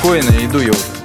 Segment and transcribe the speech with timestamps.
[0.00, 0.99] Спокойно, иду я.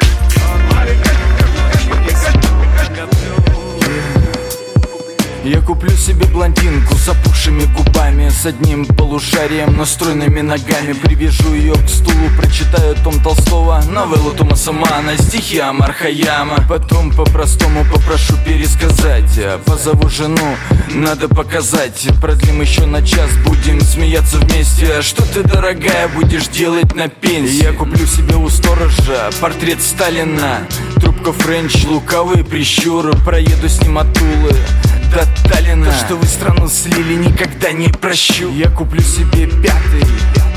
[5.66, 10.94] Куплю себе блондинку с опухшими губами С одним полушарием, но стройными ногами.
[10.94, 17.84] Привяжу ее к стулу, прочитаю Том Толстого Новеллу Томаса Мана, стихи Амар Хаяма Потом по-простому
[17.92, 20.56] попрошу пересказать Позову жену,
[20.94, 22.08] надо показать.
[22.22, 25.02] Продлим еще на час, будем смеяться вместе.
[25.02, 27.64] Что ты, дорогая, будешь делать на пенсии?
[27.64, 30.68] Я куплю себе у сторожа портрет Сталина.
[30.98, 34.56] Трубка френч, лукавые прищуры Проеду с ним от Тулы
[35.12, 35.86] до Таллина.
[35.86, 38.52] То, что вы страну слили, никогда не прощу.
[38.52, 40.06] Я куплю себе пятый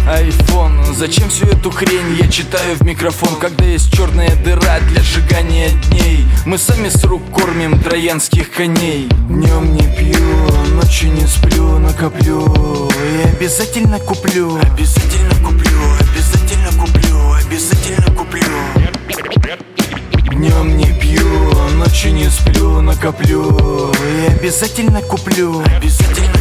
[0.09, 0.73] айфон.
[0.97, 2.17] Зачем всю эту хрень?
[2.19, 6.25] Я читаю в микрофон Когда есть черная дыра для сжигания дней.
[6.47, 9.09] Мы сами с рук кормим троянских коней.
[9.28, 12.88] Днем не пью, ночью не сплю, накоплю.
[12.88, 14.59] И обязательно куплю.
[14.59, 18.43] Обязательно куплю, обязательно куплю, обязательно куплю.
[20.33, 21.50] Днем не пью,
[21.88, 23.92] ночью не сплю, накоплю.
[23.92, 26.38] И Обязательно куплю, обязательно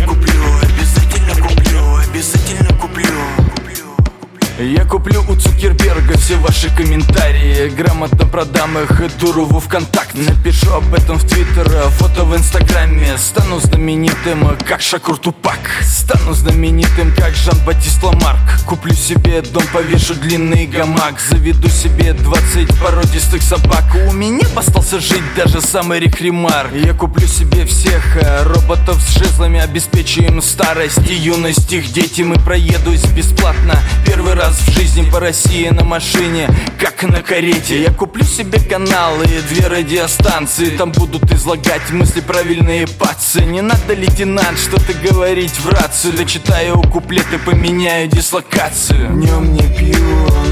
[4.59, 7.69] я куплю у Цукерберга все ваши комментарии.
[7.69, 10.17] Грамотно продам их и во ВКонтакте.
[10.17, 13.17] Напишу об этом в Твиттер, фото в Инстаграме.
[13.17, 15.59] Стану знаменитым, как Шакур Тупак.
[15.83, 18.65] Стану знаменитым, как Жан-Батист Ламарк.
[18.65, 21.19] Куплю себе дом, повешу длинный гамак.
[21.19, 23.85] Заведу себе 20 породистых собак.
[24.07, 29.59] У меня остался жить даже самый рехримар Я куплю себе всех э, роботов с жезлами.
[29.59, 31.71] Обеспечу им старость и юность.
[31.71, 33.79] Их дети мы проедусь бесплатно.
[34.05, 36.49] Первый раз в жизни по России на машине
[36.79, 37.81] Как на карете.
[37.81, 43.41] Я куплю себе каналы и две радиостанции Там будут излагать мысли правильные пацы.
[43.41, 46.13] Не надо, лейтенант, что-то говорить в рацию.
[46.13, 49.09] Дочитаю куплеты, поменяю дислокацию.
[49.09, 49.97] Днем не пью,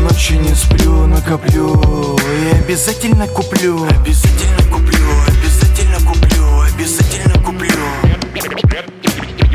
[0.02, 2.18] ночью не сплю, накоплю.
[2.18, 3.86] И обязательно куплю.
[3.86, 7.70] Обязательно куплю, обязательно куплю, обязательно куплю.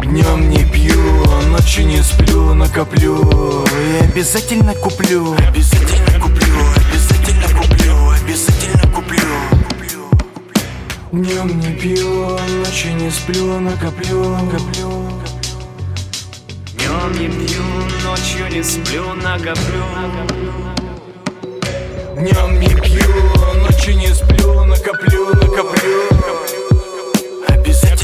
[0.05, 0.70] Днем не
[1.61, 3.65] ночью не сплю, накоплю.
[3.67, 5.35] И обязательно куплю.
[5.35, 9.21] Обязательно куплю, обязательно куплю, обязательно куплю.
[11.13, 15.11] Днем не пью, ночью не сплю, накоплю, накоплю.
[16.75, 17.63] Днем не пью,
[18.05, 19.85] ночью не сплю, накоплю
[22.15, 23.03] Днем не пью,
[23.57, 26.09] ночью не сплю, накоплю, накоплю.
[27.49, 28.00] Обязательно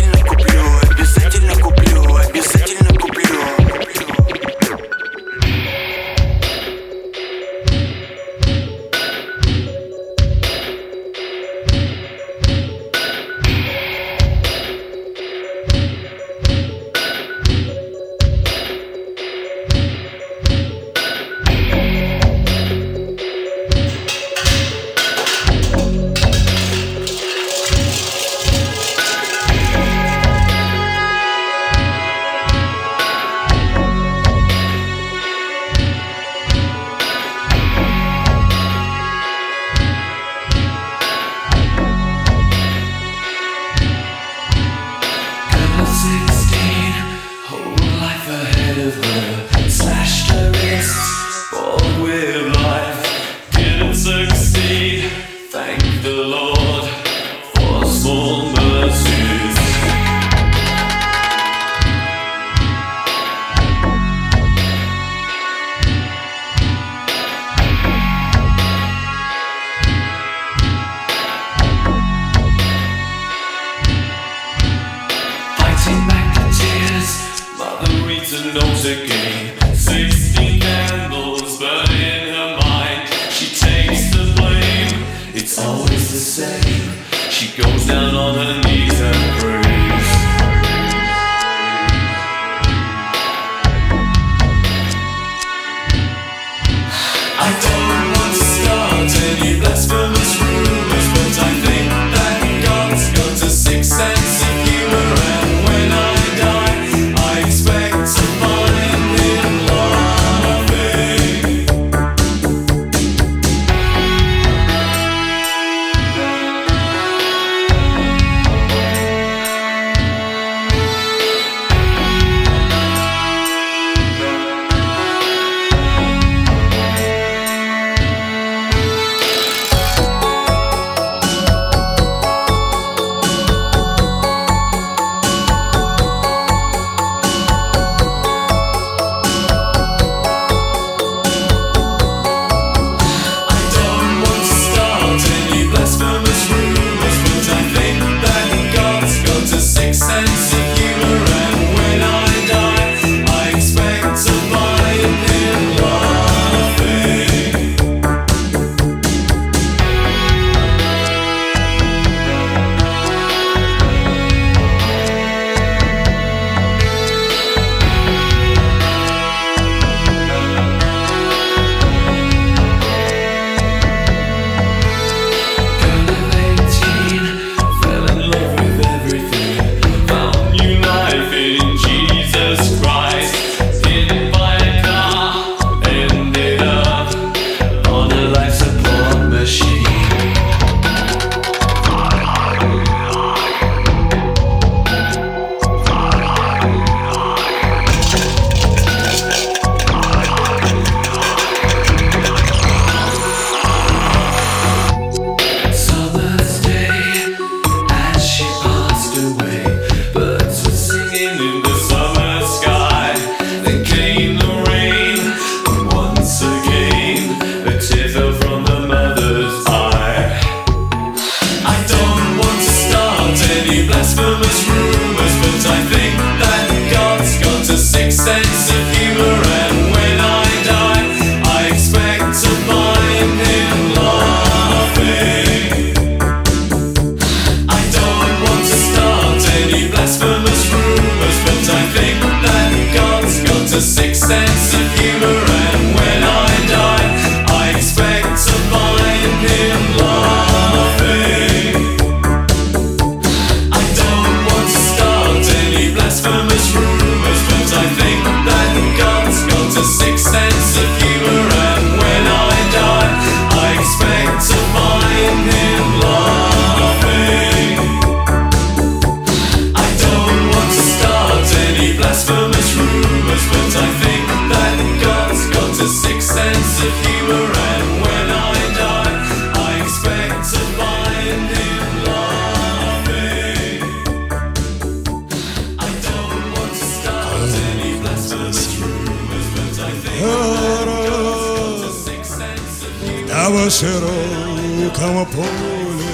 [293.47, 293.67] humor.
[293.67, 296.07] На широком поле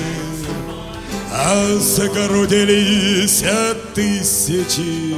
[1.31, 3.45] А загородились
[3.95, 5.15] тысячи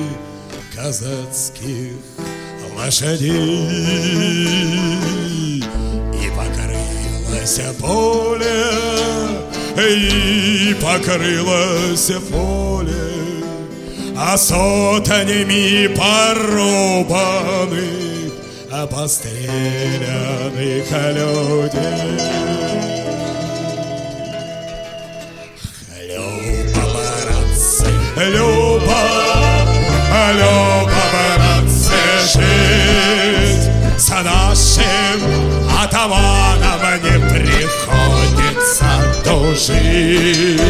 [0.74, 1.92] казацких
[2.76, 3.30] лошадей
[6.12, 8.64] И покрылось поле
[9.76, 13.12] И покрылось поле
[14.16, 18.03] А сотнями порубанных
[18.76, 20.50] А постреляных
[21.14, 22.18] людей
[26.08, 29.02] Люба, братцы, Люба,
[30.32, 35.18] Люба, братцы, жить С нашим
[35.80, 38.90] атаманом не приходится
[39.24, 40.60] дожить.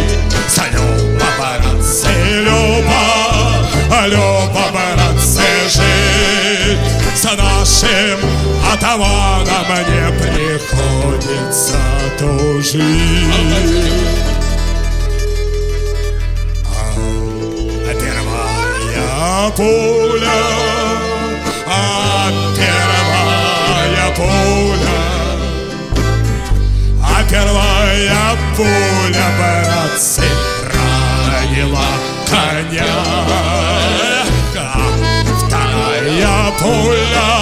[0.46, 2.12] С Люба, братцы,
[2.42, 3.02] Люба,
[4.08, 6.13] Люба, братцы, жить
[7.24, 8.20] С нашим
[8.70, 9.46] атаманом
[9.88, 11.78] не приходится
[12.20, 12.74] дожить
[17.98, 20.38] Первая пуля,
[21.66, 25.00] а первая пуля,
[27.02, 30.28] а первая пуля, братцы,
[30.70, 31.88] ранила
[32.28, 33.13] коня.
[36.64, 37.33] cola.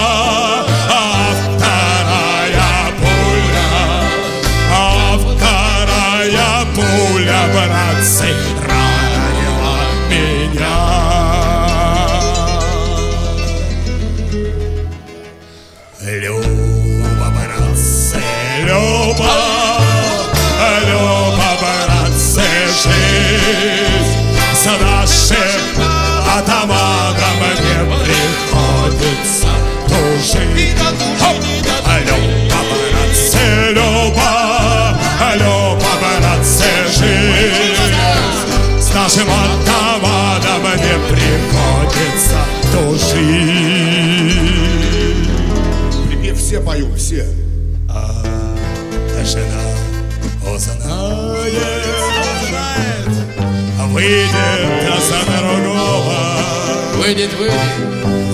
[57.13, 57.53] Выйдет, выйдет.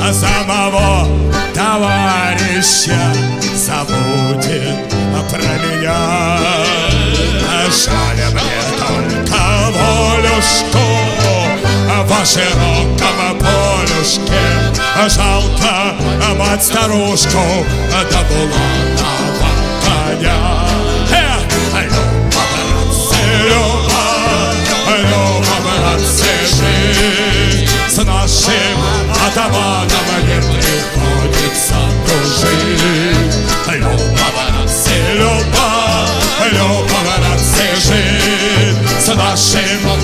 [0.02, 1.06] а самого
[1.54, 2.98] товарища
[3.54, 4.90] забудет
[5.30, 6.40] про меня.
[7.70, 9.40] Жаль мне только
[9.76, 10.86] волюшку
[12.08, 14.44] по широком полюшке.
[15.10, 15.98] Жалко
[16.38, 19.52] мать старушку да буланова
[19.84, 20.40] коня.
[21.12, 21.42] Эх,
[22.32, 24.06] братцы, Люба,
[25.02, 26.99] Люба, братцы, жить
[29.40, 29.88] атаманом
[30.28, 31.76] не приходится
[32.06, 33.36] дружить.
[33.68, 35.70] Люба, братцы, Люба,
[36.52, 39.99] Люба, братцы, жить с нашим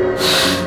[0.00, 0.57] Yeah.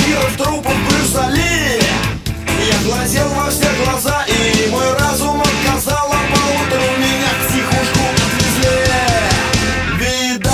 [0.00, 1.80] Вампиров, трупов, Брюса Ли
[2.66, 8.78] Я глазел во все глаза, и мой разум отказал А поутру меня в психушку отвезли
[9.98, 10.50] Видак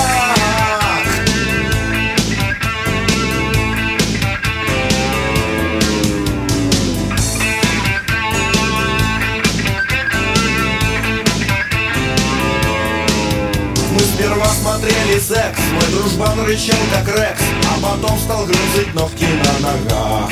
[13.92, 17.55] Мы сперва смотрели секс Мой дружбан рычал как Рекс
[17.86, 20.30] потом стал грызать ногти на ногах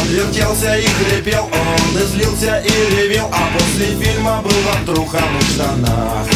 [0.00, 6.26] Он вертелся и хрипел Он излился и ревел А после фильма был в обтруханных штанах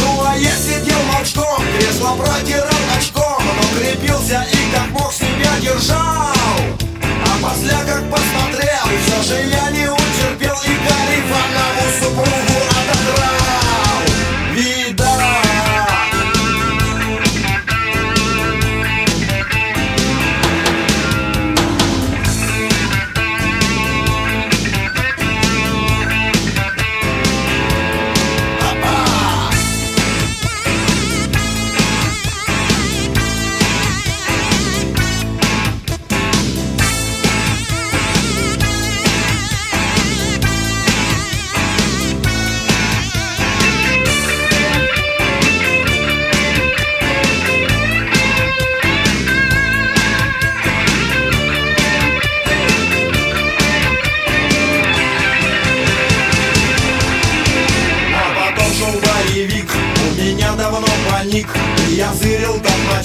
[0.00, 5.98] Ну а я сидел молчком Кресло протирал очком Но крепился и как мог себя держал.
[6.00, 13.41] А после как посмотрел Все же я не утерпел И Гарифанову супругу отодрал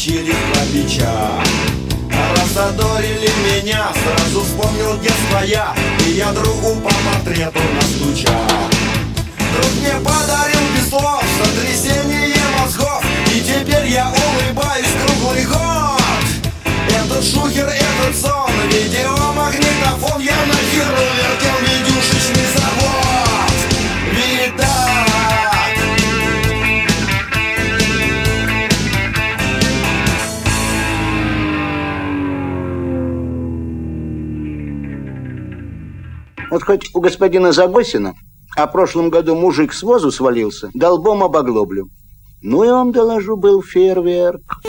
[0.07, 1.29] мочили храпича
[2.35, 8.33] Разодорили меня, сразу вспомнил детство я И я другу по портрету настучал
[9.53, 10.46] Друг мне подарил
[36.49, 38.13] Вот хоть у господина Загосина
[38.55, 41.89] о прошлом году мужик с возу свалился, долбом об оглоблю.
[42.41, 44.61] Ну, я вам доложу, был фейерверк.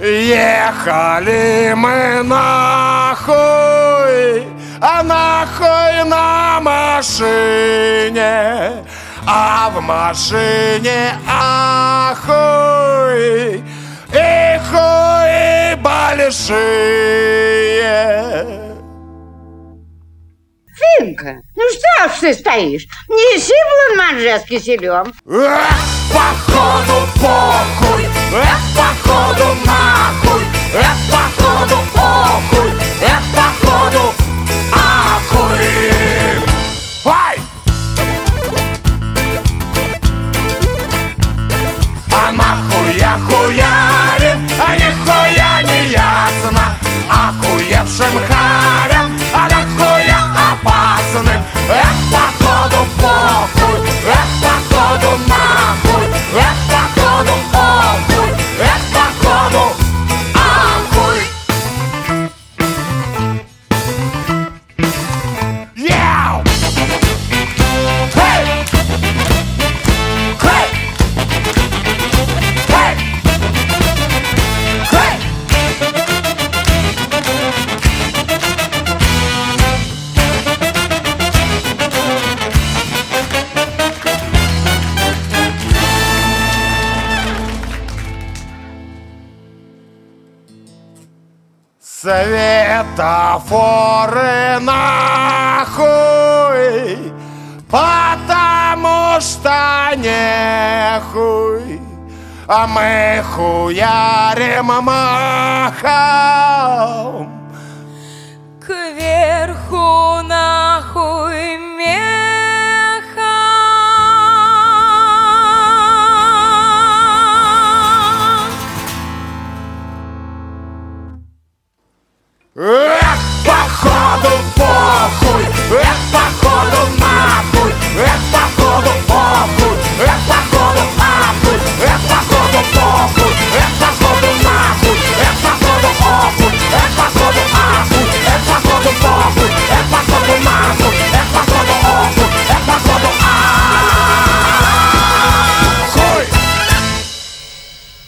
[0.00, 3.34] Ехали мы нахуй,
[4.80, 7.24] а нахуй на машине,
[9.26, 12.44] а в машине ахуй
[14.12, 16.44] и хуи большие.
[20.98, 22.86] Финка, ну что ж ты стоишь?
[23.08, 23.54] Неси
[23.96, 25.12] бланманже с киселем.
[25.26, 25.78] Эх,
[26.12, 34.04] походу похуй, эх, походу нахуй, эх, походу похуй, эх, походу
[34.72, 35.93] ахуй.
[43.13, 46.75] нахуя хуярим, а нихуя не ясно
[47.09, 58.12] Охуевшим харям, а нахуя опасным Эх, походу похуй, эх, походу нахуй Эх, походу похуй,
[102.56, 104.70] А мы хуярим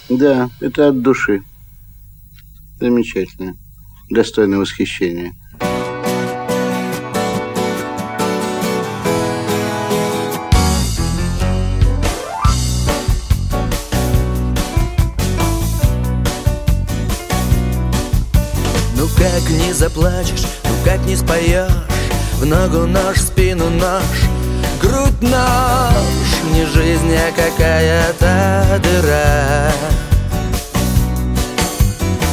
[0.09, 1.43] Да, это от души.
[2.79, 3.57] Замечательно.
[4.09, 5.33] Достойно восхищения.
[18.97, 21.71] Ну как не заплачешь, ну как не споешь
[22.39, 24.03] В ногу нож, в спину нож,
[24.81, 29.73] грудь нож Не жизнь, а какая-то дыра.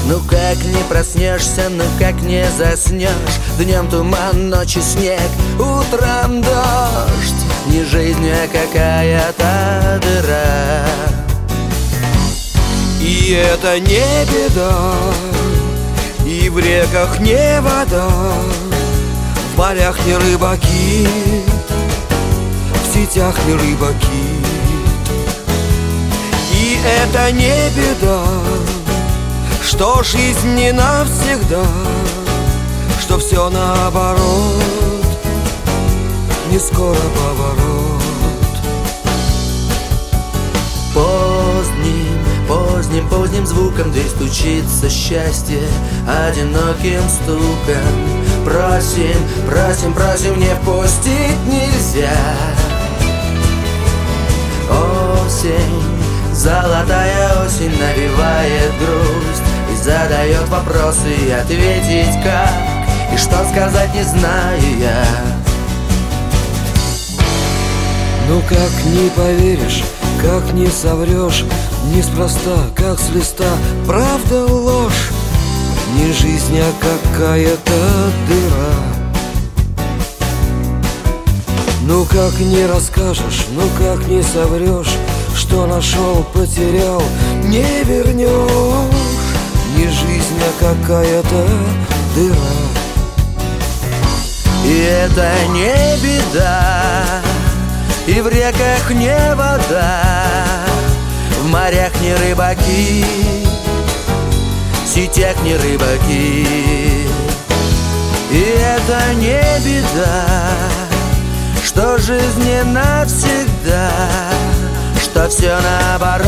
[0.05, 3.09] Ну как не проснешься, ну как не заснешь?
[3.57, 5.19] Днем туман, ночью снег,
[5.57, 7.43] утром дождь.
[7.67, 10.86] Не жизнь, а какая-то дыра.
[13.01, 14.93] И это не беда
[16.26, 18.07] И в реках не вода.
[19.53, 21.07] В морях не рыбаки
[22.94, 24.44] сетях не рыбаки.
[26.54, 28.24] И это не беда
[29.64, 31.66] Что жизнь не навсегда
[33.02, 34.64] Что все наоборот
[36.52, 38.04] Не скоро поворот.
[40.94, 45.64] Поздним, поздним, поздним звуком Дверь стучится счастье
[46.08, 48.46] одиноким стуком.
[48.46, 49.18] Просим,
[49.50, 52.62] просим, просим, не впустить нельзя
[55.26, 62.51] Осень, золотая осень навевает грусть И задает вопросы, и ответить как?
[63.13, 65.05] И что сказать не знаю я.
[68.28, 69.84] Ну как не поверишь,
[70.21, 71.45] как не соврешь
[71.93, 73.49] Неспроста, как с листа,
[73.86, 75.11] правда ложь.
[75.95, 77.71] Не жизнь, а какая-то
[78.28, 79.03] дыра.
[81.86, 84.95] Ну как не расскажешь, ну как не соврешь
[85.36, 87.01] Что нашел, потерял,
[87.43, 88.91] не вернешь.
[89.75, 91.47] Не жизнь, а какая-то
[92.15, 92.73] дыра.
[94.65, 97.21] И это не беда
[98.07, 100.01] И в реках не вода
[101.41, 103.05] В морях не рыбаки
[104.86, 106.47] В сетях не рыбаки.
[108.31, 110.25] И это не беда
[111.61, 113.91] Что жизнь не навсегда
[115.14, 116.24] Что все наоборот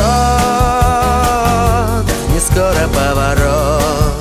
[2.31, 4.13] Не скоро поворот.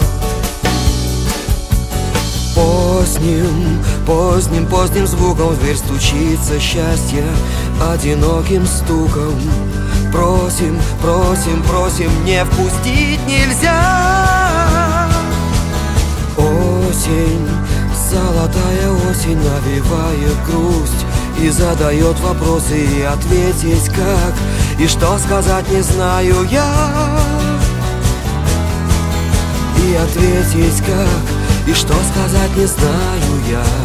[2.55, 7.25] Поздним, поздним, поздним звуком в дверь стучится счастье
[7.93, 9.39] Одиноким стуком.
[10.11, 15.11] Просим, просим, просим, не впустить нельзя.
[16.39, 17.51] Осень,
[18.11, 21.05] золотая осень навевает грусть
[21.41, 24.35] И задает вопросы, и ответить как?
[24.79, 26.67] И что сказать не знаю я.
[29.87, 31.69] И ответить как?
[31.69, 33.84] И что сказать не знаю я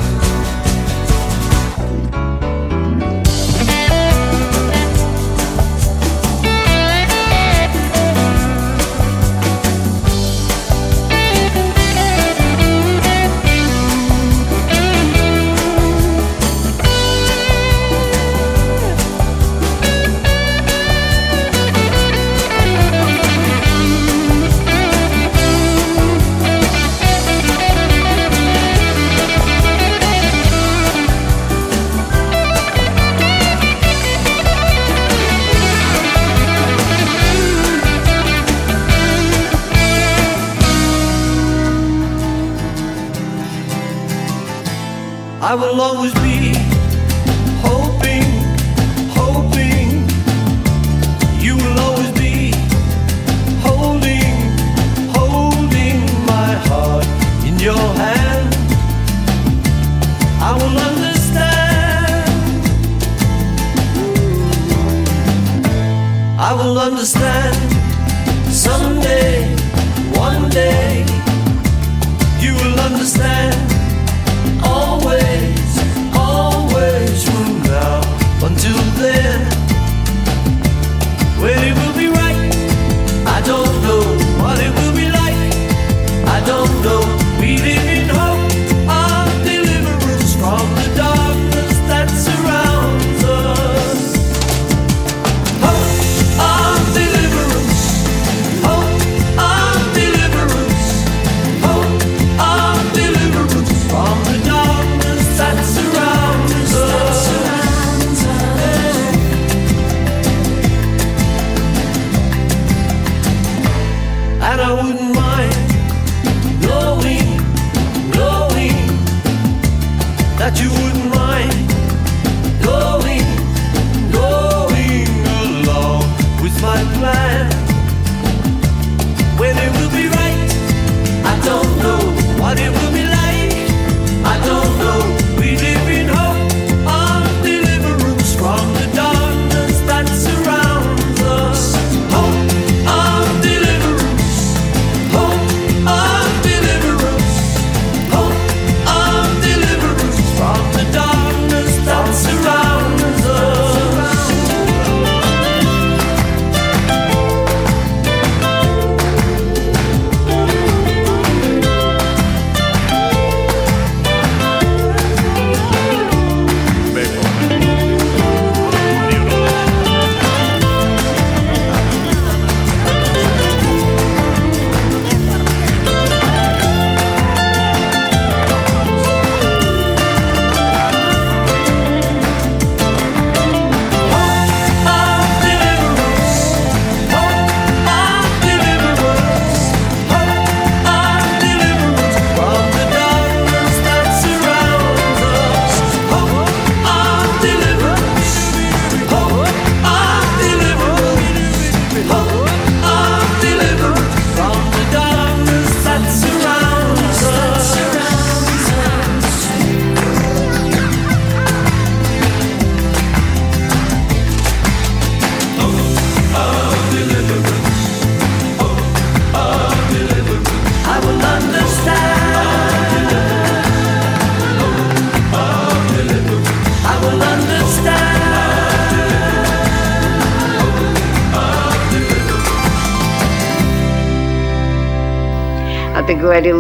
[45.50, 46.19] I will always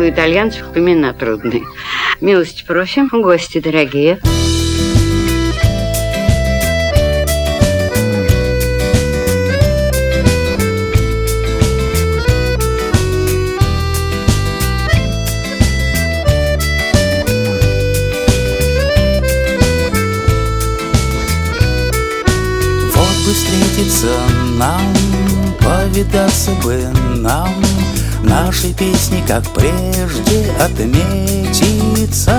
[0.10, 1.64] итальянцев имена трудные.
[2.22, 4.20] Милости просим, гости дорогие.
[22.95, 24.14] Вот бы встретиться
[24.57, 24.93] нам,
[25.60, 26.84] повидаться бы
[28.50, 32.32] Нашей песни, как прежде, отметиться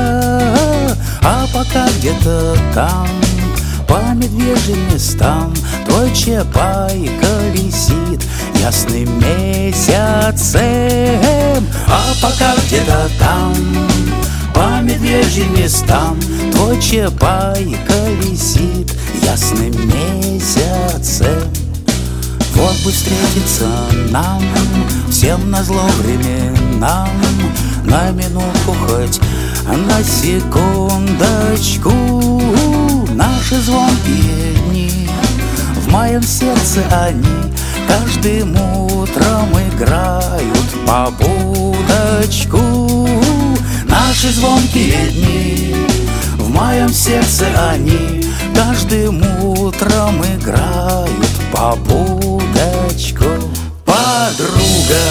[1.23, 3.07] А пока где-то там,
[3.87, 5.55] по медвежьим местам
[5.87, 8.25] Твой чапай колесит
[8.57, 10.61] ясным месяцем.
[11.87, 13.55] А пока где-то там,
[14.53, 16.19] по медвежьим местам
[16.51, 21.50] Твой чапай колесит ясным месяцем
[22.61, 23.67] Вот бы встретиться
[24.11, 24.43] нам
[25.09, 27.09] Всем на зло временам.
[27.85, 29.19] На минутку хоть
[29.67, 31.91] на секундочку.
[33.15, 35.09] Наши звонкие дни
[35.77, 37.51] В моем сердце они.
[37.89, 43.09] Каждым утром играют по будочку.
[43.87, 45.75] Наши звонкие дни
[46.37, 48.23] В моем сердце они.
[48.55, 51.11] Каждым утром играют
[51.51, 52.30] по будочку
[54.91, 55.05] Подруга,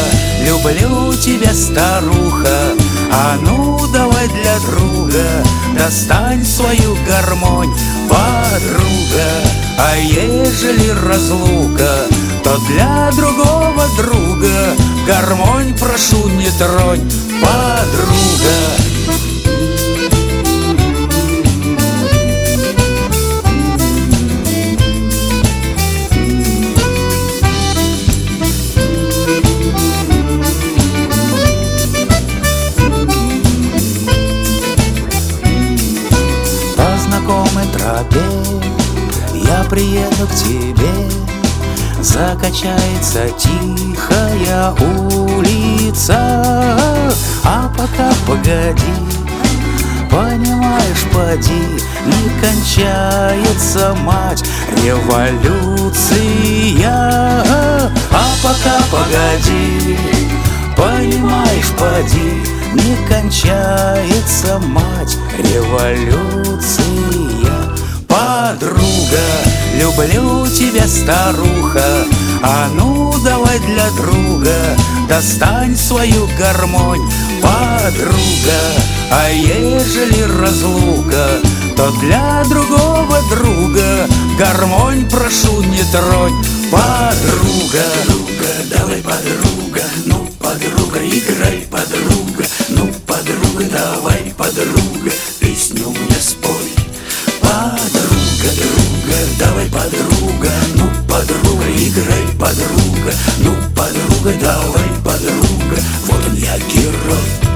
[0.45, 2.75] люблю тебя, старуха.
[3.11, 5.23] А ну давай для друга
[5.77, 7.73] Достань свою гармонь,
[8.09, 9.29] подруга.
[9.77, 12.07] А ежели разлука
[12.43, 14.75] То для другого друга
[15.07, 17.09] Гармонь прошу не тронь,
[17.41, 18.78] подруга
[39.69, 41.09] приеду к тебе.
[42.01, 46.17] Закачается тихая улица.
[47.43, 48.83] А пока погоди
[50.09, 54.43] Понимаешь, поди Не кончается мать
[54.83, 56.23] Революция.
[58.11, 59.97] А пока погоди
[60.75, 62.43] Понимаешь, поди
[62.73, 67.18] Не кончается мать Революция
[68.19, 69.23] Подруга,
[69.75, 72.05] люблю тебя, старуха.
[72.41, 74.53] А ну давай для друга
[75.07, 77.01] Достань свою гармонь,
[77.41, 78.59] подруга.
[79.11, 81.27] А ежели разлука
[81.75, 84.07] То для другого друга
[84.37, 86.35] Гармонь прошу не тронь,
[86.71, 94.28] подруга Подруга, давай, подруга Ну, подруга, играй, подруга Ну, подруга, давай,
[103.39, 105.81] Ну, подруга, давай, подруга.
[106.07, 107.48] Вот он я, герой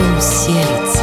[0.00, 0.99] ком сердце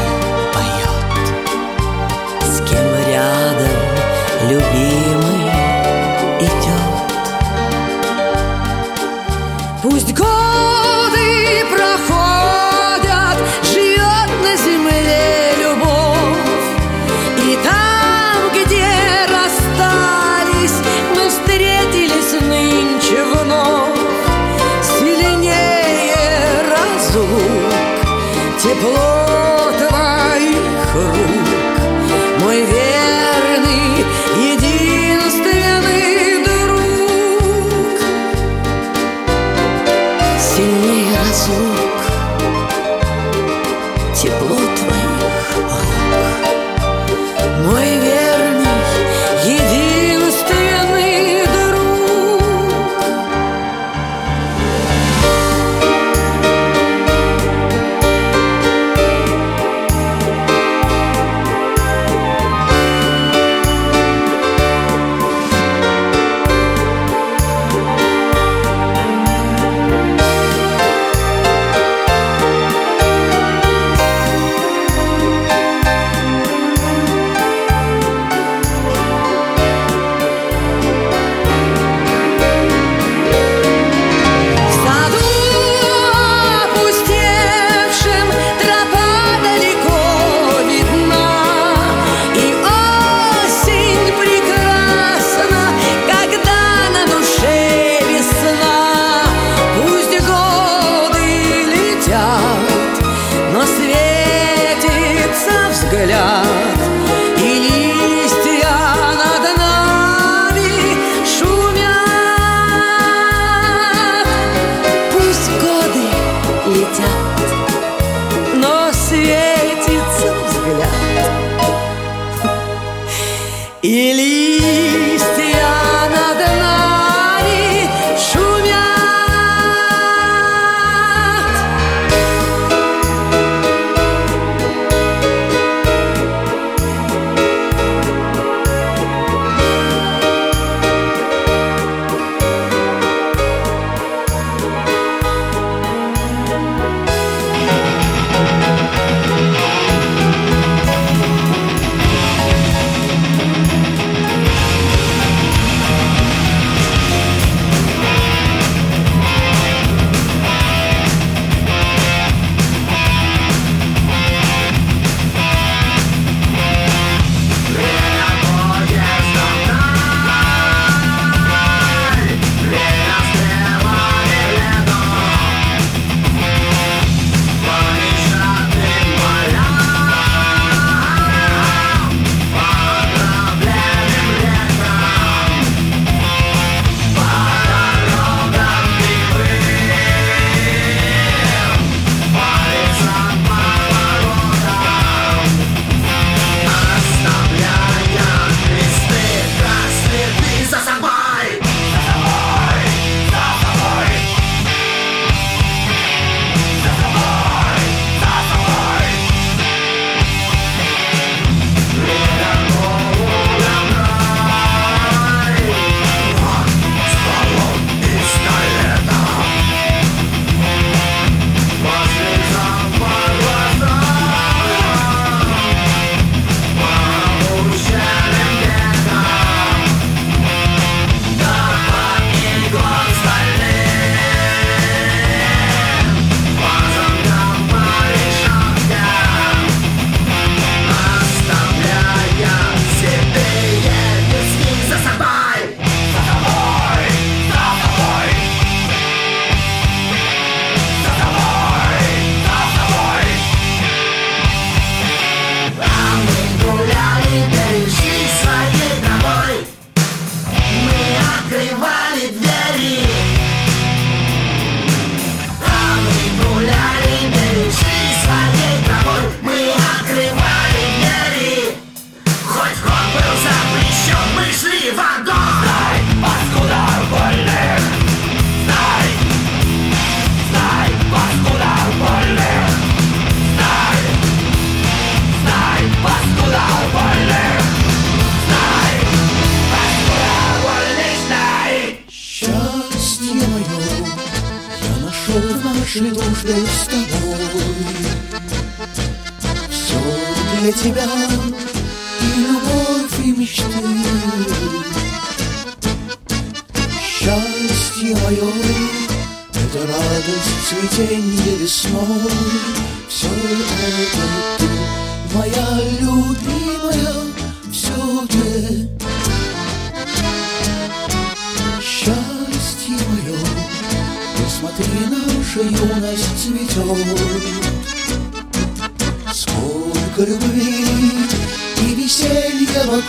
[332.48, 333.02] веселье вокруг.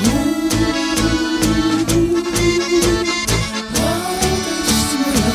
[3.77, 5.33] Радость моя,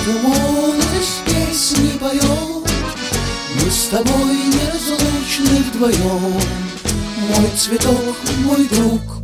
[0.00, 2.70] эта молодость песни поет,
[3.54, 6.40] Мы с тобой неразлучны вдвоем,
[7.28, 9.15] Мой цветок, мой друг,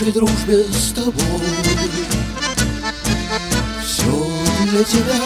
[0.00, 1.14] нашей дружбе с тобой.
[3.84, 4.30] Все
[4.70, 5.20] для тебя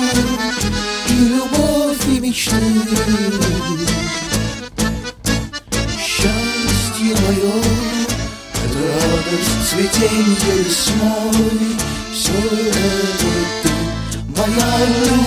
[1.09, 2.57] и любовь, и мечты.
[5.99, 7.55] Счастье мое—
[8.65, 11.77] это радость цветенья весной.
[12.13, 13.29] Все это
[13.63, 15.24] ты, моя любовь.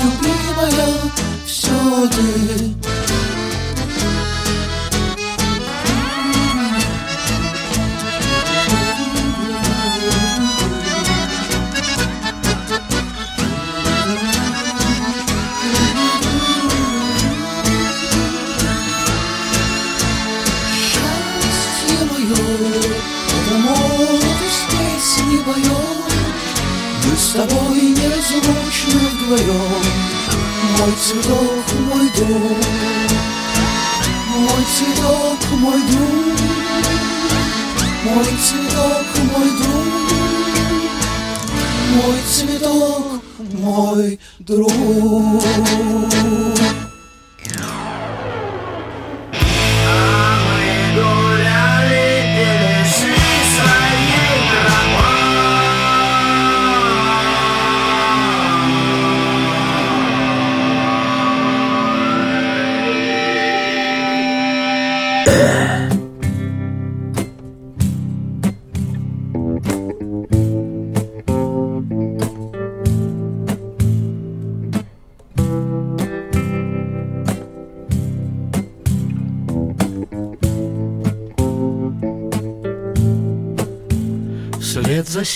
[41.97, 43.21] мой цветок,
[43.53, 44.71] мой друг.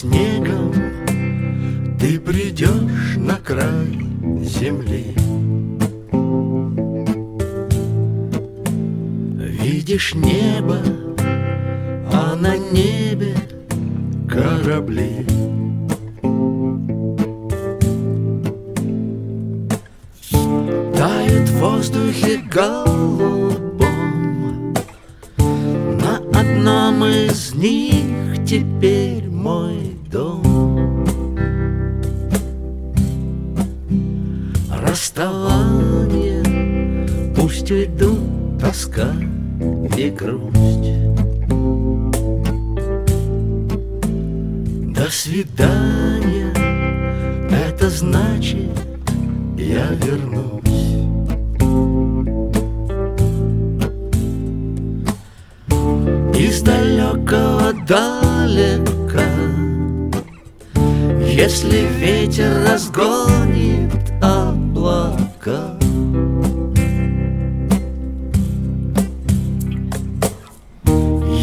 [0.03, 0.30] лишнее.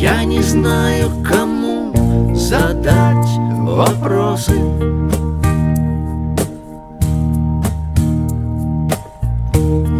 [0.08, 3.28] Я не знаю, кому задать
[3.60, 4.54] вопросы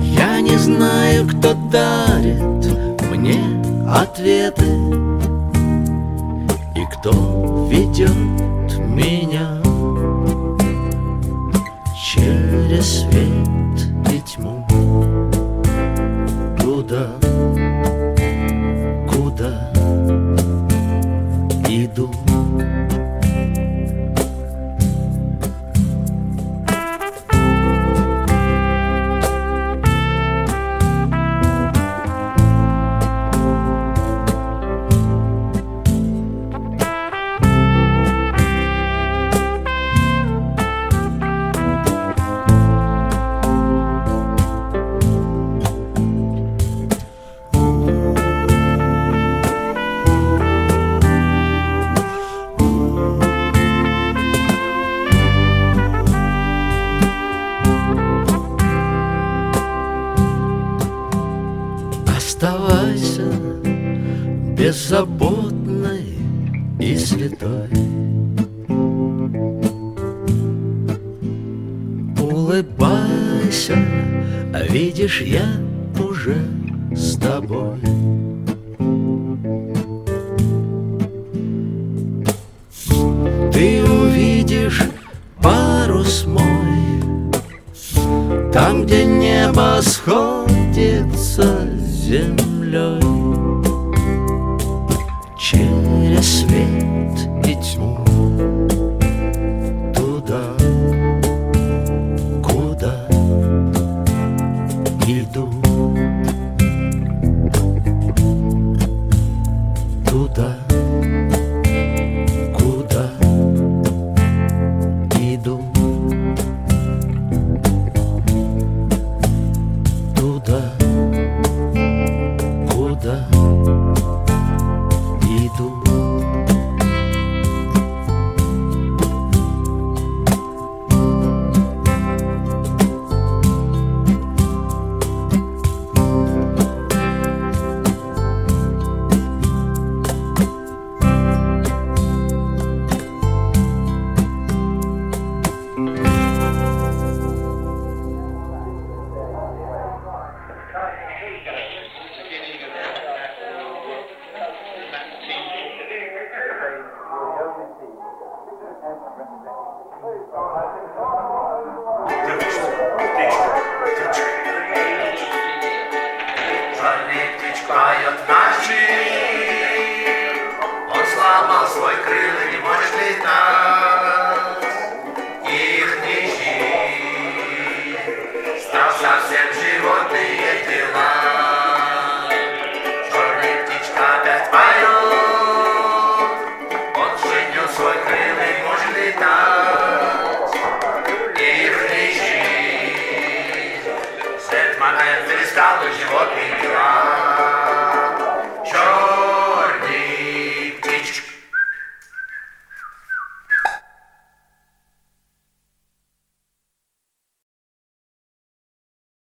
[0.02, 2.64] Я не знаю, кто дарит
[3.10, 3.38] мне
[3.86, 4.70] ответы
[6.74, 9.60] И кто ведет меня
[11.94, 13.78] через свет
[14.10, 14.64] и тьму
[16.58, 17.17] туда.